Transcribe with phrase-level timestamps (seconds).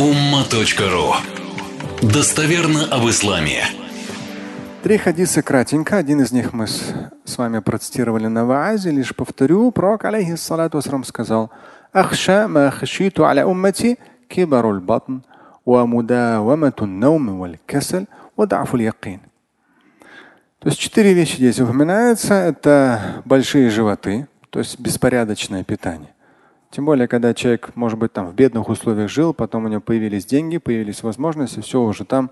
[0.00, 1.12] umma.ru
[2.00, 3.64] Достоверно об исламе.
[4.82, 5.98] Три хадиса кратенько.
[5.98, 6.94] Один из них мы с,
[7.26, 8.92] с вами процитировали на ваазе.
[8.92, 9.70] Лишь повторю.
[9.72, 11.50] Пророк, алейхиссалату вассалам, сказал
[11.92, 15.18] «Ахша ма хашиту аля уммати кибарул батн
[15.66, 18.06] ва мудавамату наум валь касаль
[18.36, 19.20] ва да'фул якин».
[20.60, 22.32] То есть четыре вещи здесь упоминаются.
[22.32, 26.14] Это большие животы, то есть беспорядочное питание.
[26.70, 30.24] Тем более, когда человек, может быть, там в бедных условиях жил, потом у него появились
[30.24, 32.30] деньги, появились возможности, все уже там,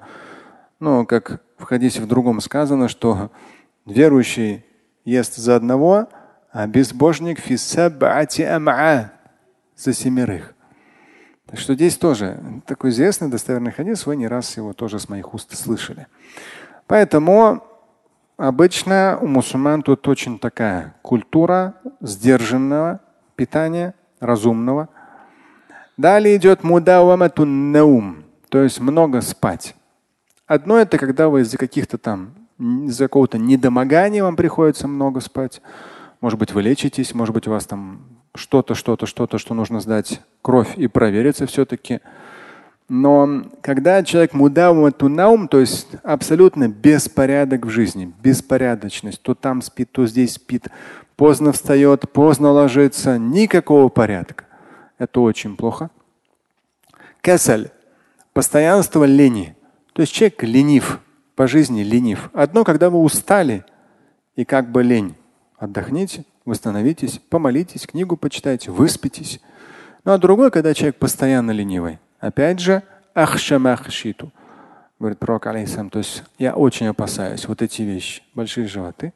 [0.78, 3.32] ну, как в хадисе в другом сказано, что
[3.84, 4.64] верующий
[5.04, 6.08] ест за одного,
[6.52, 7.40] а безбожник
[9.76, 10.54] за семерых.
[11.46, 15.34] Так что здесь тоже такой известный достоверный хадис, вы не раз его тоже с моих
[15.34, 16.06] уст слышали.
[16.86, 17.64] Поэтому
[18.36, 23.00] обычно у мусульман тут очень такая культура сдержанного
[23.34, 24.88] питания, разумного.
[25.96, 29.74] Далее идет мудаваматун наум, то есть много спать.
[30.46, 35.60] Одно это когда вы из-за каких-то там, из-за какого-то недомогания вам приходится много спать.
[36.20, 38.00] Может быть, вы лечитесь, может быть, у вас там
[38.34, 42.00] что-то, что-то, что-то, что нужно сдать кровь и провериться все-таки.
[42.88, 50.06] Но когда человек мудаваматунаум, то есть абсолютно беспорядок в жизни, беспорядочность, то там спит, то
[50.06, 50.68] здесь спит,
[51.18, 54.44] поздно встает, поздно ложится, никакого порядка.
[54.98, 55.90] Это очень плохо.
[57.20, 57.70] Кесаль–
[58.32, 59.56] постоянство лени.
[59.94, 61.00] То есть человек ленив,
[61.34, 62.30] по жизни ленив.
[62.32, 63.64] Одно, когда вы устали
[64.36, 65.16] и как бы лень.
[65.58, 69.40] Отдохните, восстановитесь, помолитесь, книгу почитайте, выспитесь.
[70.04, 71.98] Ну а другое, когда человек постоянно ленивый.
[72.20, 72.84] Опять же,
[73.14, 74.30] ахшамахшиту.
[75.00, 78.22] Говорит пророк, алейсам, то есть я очень опасаюсь вот эти вещи.
[78.34, 79.12] Большие животы,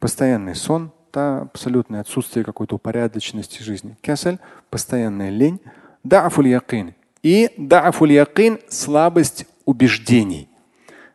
[0.00, 3.96] постоянный сон, та абсолютное отсутствие какой-то упорядоченности жизни.
[4.02, 4.38] Касель–
[4.70, 5.60] постоянная лень.
[6.02, 6.94] Да'фуль якин.
[7.22, 10.48] И да'фуль якин– слабость убеждений.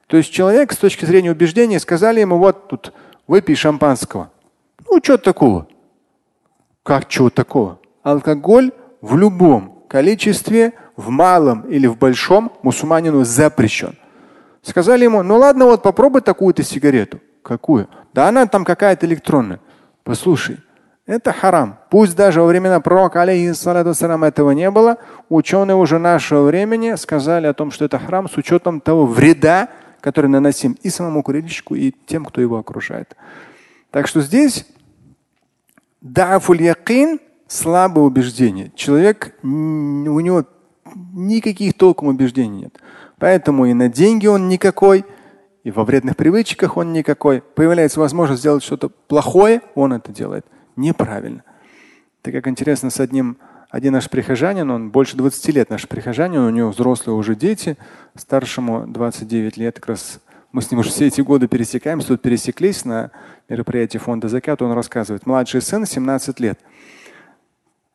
[0.05, 2.93] То есть человек с точки зрения убеждений сказали ему, вот тут
[3.27, 4.31] выпей шампанского.
[4.89, 5.67] Ну, что такого?
[6.83, 7.79] Как чего такого?
[8.03, 8.71] Алкоголь
[9.01, 13.97] в любом количестве, в малом или в большом, мусульманину запрещен.
[14.61, 17.19] Сказали ему, ну ладно, вот попробуй такую-то сигарету.
[17.41, 17.89] Какую?
[18.13, 19.59] Да она там какая-то электронная.
[20.07, 20.59] Послушай,
[21.05, 21.79] это харам.
[21.89, 23.89] Пусть даже во времена пророка, алейхиссалату
[24.25, 28.79] этого не было, ученые уже нашего времени сказали о том, что это харам с учетом
[28.79, 29.67] того вреда,
[29.99, 33.17] который наносим и самому курильщику, и тем, кто его окружает.
[33.91, 34.65] Так что здесь
[35.99, 38.71] дафуль якин слабое убеждение.
[38.75, 40.45] Человек, у него
[41.11, 42.79] никаких толком убеждений нет.
[43.19, 45.03] Поэтому и на деньги он никакой,
[45.67, 47.41] и во вредных привычках он никакой.
[47.41, 50.45] Появляется возможность сделать что-то плохое, он это делает
[50.77, 51.43] неправильно.
[52.21, 53.35] Так как интересно, с одним
[53.69, 57.77] один наш прихожанин, он больше 20 лет наш прихожанин, у него взрослые уже дети,
[58.15, 60.21] старшему 29 лет, как раз
[60.53, 63.11] мы с ним уже все эти годы пересекаемся, тут пересеклись на
[63.49, 66.57] мероприятии фонда Закат, он рассказывает, младший сын 17 лет.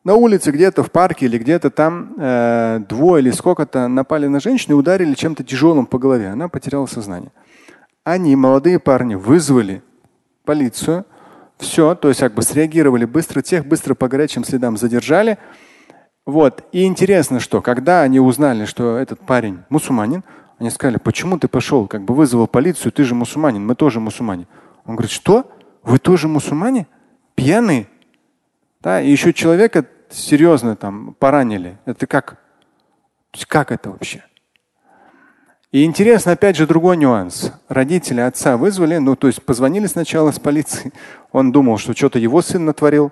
[0.03, 4.75] На улице где-то в парке или где-то там э, двое или сколько-то напали на женщину
[4.75, 6.27] и ударили чем-то тяжелым по голове.
[6.27, 7.31] Она потеряла сознание.
[8.03, 9.81] Они, молодые парни, вызвали
[10.43, 11.05] полицию.
[11.57, 15.37] Все, то есть как бы среагировали быстро, тех быстро по горячим следам задержали.
[16.25, 16.63] Вот.
[16.71, 20.23] И интересно, что когда они узнали, что этот парень мусульманин,
[20.59, 24.47] они сказали, почему ты пошел, как бы вызвал полицию, ты же мусульманин, мы тоже мусульмане.
[24.85, 25.49] Он говорит, что?
[25.83, 26.87] Вы тоже мусульмане?
[27.35, 27.87] Пьяные?
[28.81, 31.77] Да, и еще человека серьезно там поранили.
[31.85, 32.37] Это как?
[33.47, 34.23] Как это вообще?
[35.73, 37.51] И интересно, опять же, другой нюанс.
[37.67, 40.93] Родители отца вызвали, ну, то есть позвонили сначала с полиции.
[41.31, 43.11] Он думал, что что-то его сын натворил.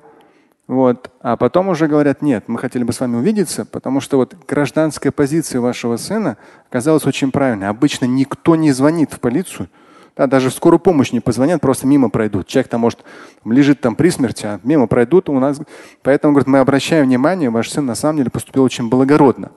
[0.68, 1.10] Вот.
[1.22, 5.12] А потом уже говорят, нет, мы хотели бы с вами увидеться, потому что вот гражданская
[5.12, 6.38] позиция вашего сына
[6.70, 7.68] оказалась очень правильной.
[7.68, 9.68] Обычно никто не звонит в полицию.
[10.16, 12.46] Да, даже в скорую помощь не позвонят, просто мимо пройдут.
[12.46, 13.00] Человек там может
[13.44, 15.60] лежит там при смерти, а мимо пройдут у нас.
[16.04, 19.50] Поэтому говорит, мы обращаем внимание, ваш сын на самом деле поступил очень благородно.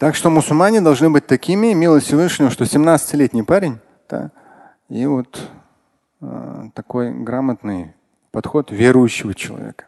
[0.00, 4.30] Так что мусульмане должны быть такими, милость Всевышнего, что 17-летний парень, да,
[4.88, 5.38] и вот
[6.22, 7.92] э, такой грамотный
[8.30, 9.84] подход верующего человека.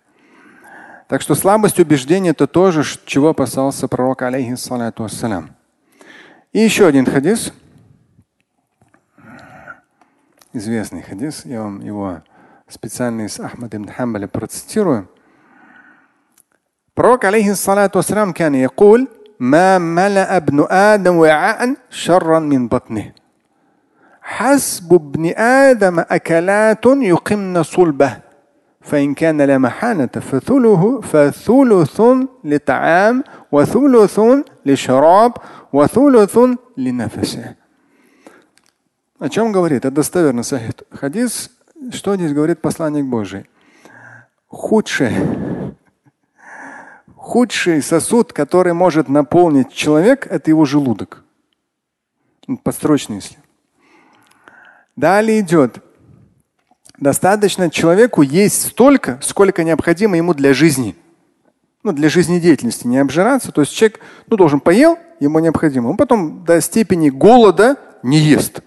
[1.09, 5.57] Так что слабость убеждения это тоже, чего опасался пророк, алейхиссалату ассалям.
[6.53, 7.55] И еще один хадис,
[10.53, 12.21] известный хадис, я вам его
[12.69, 15.09] специально из Ахмад ибн Хамбаля процитирую.
[16.93, 19.09] Пророк, алейхиссалату вассалям, кан якуль,
[19.42, 23.12] ما ملأ ابن آدم وعاء شرا من بطنه
[24.22, 28.18] حسب ابن آدم أكلات يقمن صلبه
[28.82, 32.02] فإن كان لا محالة فثلث فثلث
[32.44, 34.20] لطعام وثلث
[34.66, 35.34] لشراب
[35.74, 36.40] وثلث
[36.78, 37.56] لنفسه.
[39.20, 39.84] О чем говорит?
[39.84, 40.84] Это достоверный сахид.
[40.92, 41.50] Хадис,
[41.92, 43.50] что здесь говорит посланник Божий?
[44.48, 45.12] Худший,
[47.33, 51.25] худший сосуд, который может наполнить человек, это его желудок.
[52.63, 53.39] Подстрочно, если.
[54.97, 55.79] Далее идет.
[56.99, 60.95] Достаточно человеку есть столько, сколько необходимо ему для жизни.
[61.83, 63.51] Ну, для жизнедеятельности, не обжираться.
[63.51, 65.89] То есть человек ну, должен поел, ему необходимо.
[65.89, 68.61] Он потом до степени голода не ест.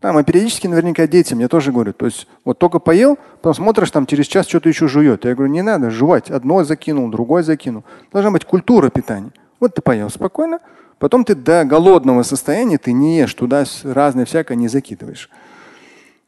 [0.00, 1.96] Там, а периодически наверняка дети мне тоже говорят.
[1.96, 5.24] То есть вот только поел, потом смотришь, там через час что-то еще жует.
[5.24, 6.30] Я говорю, не надо жевать.
[6.30, 7.84] Одно закинул, другое закинул.
[8.12, 9.32] Должна быть культура питания.
[9.58, 10.60] Вот ты поел спокойно,
[11.00, 15.28] потом ты до голодного состояния ты не ешь, туда разное всякое не закидываешь.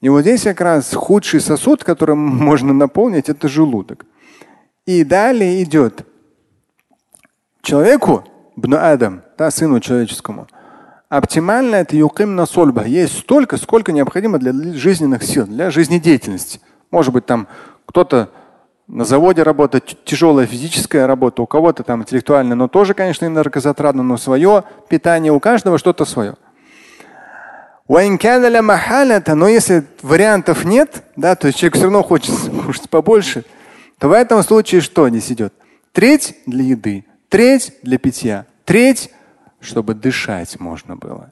[0.01, 4.05] И вот здесь как раз худший сосуд, которым можно наполнить, это желудок.
[4.85, 6.07] И далее идет
[7.63, 8.25] человеку,
[8.57, 10.49] бну Адам, да, сыну человеческому,
[11.11, 12.85] оптимально это юкимна сольба.
[12.85, 16.61] Есть столько, сколько необходимо для жизненных сил, для жизнедеятельности.
[16.91, 17.49] Может быть, там
[17.85, 18.31] кто-то
[18.87, 24.17] на заводе работает, тяжелая физическая работа, у кого-то там интеллектуальная, но тоже, конечно, энергозатратно, но
[24.17, 26.37] свое питание, у каждого что-то свое.
[29.35, 32.35] Но если вариантов нет, да, то есть человек все равно хочет
[32.67, 33.45] кушать побольше,
[33.99, 35.53] то в этом случае что здесь идет?
[35.93, 39.11] Треть для еды, треть для питья, треть,
[39.61, 41.31] чтобы дышать можно было.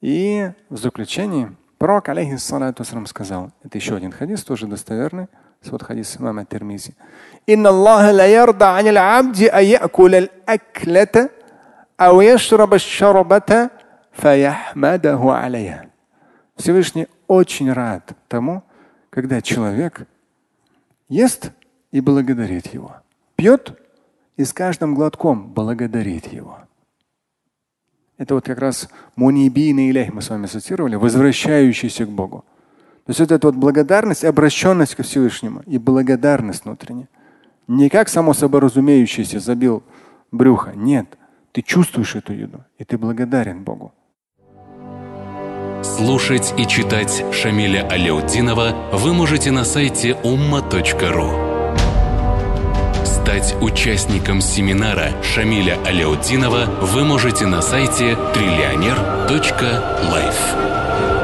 [0.00, 5.28] И в заключении пророк, алейхиссалату сказал, это еще один хадис, тоже достоверный,
[5.70, 6.94] вот хадис имама Термизи.
[7.46, 11.30] Инна Аллаха ла ярда анил абди аякуля аль-аклата
[11.98, 13.70] ау яшраба шарабата
[14.12, 15.86] фаяхмадаху алейха.
[16.56, 18.62] Всевышний очень рад тому,
[19.10, 20.06] когда человек
[21.08, 21.52] ест
[21.90, 22.96] и благодарит его,
[23.36, 23.78] пьет
[24.40, 26.60] и с каждым глотком благодарит его.
[28.16, 32.44] Это вот как раз мунибийный илях мы с вами цитировали, возвращающийся к Богу.
[33.04, 37.08] То есть это вот благодарность, обращенность ко Всевышнему и благодарность внутренняя.
[37.68, 39.82] Не как само собой разумеющееся забил
[40.32, 40.72] брюхо.
[40.74, 41.18] Нет.
[41.52, 43.92] Ты чувствуешь эту еду, и ты благодарен Богу.
[45.82, 51.49] Слушать и читать Шамиля Аляутдинова вы можете на сайте umma.ru.
[53.30, 61.19] Стать участником семинара Шамиля Аляутдинова вы можете на сайте триллионер.life.